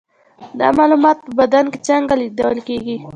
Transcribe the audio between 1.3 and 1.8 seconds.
بدن کې